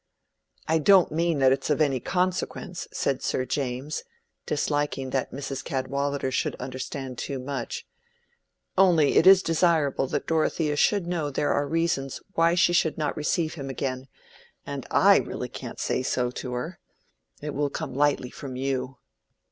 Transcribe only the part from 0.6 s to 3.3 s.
"I don't mean that it's of any consequence," said